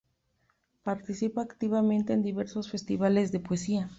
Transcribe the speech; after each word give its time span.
Participa 0.81 1.43
activamente 1.43 2.13
en 2.13 2.23
diversos 2.23 2.71
festivales 2.71 3.31
de 3.31 3.39
poesía. 3.39 3.89